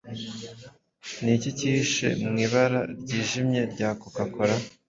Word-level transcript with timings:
Niki 1.23 1.49
kihishe 1.57 2.07
mu 2.27 2.35
ibara 2.45 2.79
ryijimye 3.01 3.61
rya 3.73 3.89
Coca 4.01 4.25
cola 4.33 4.55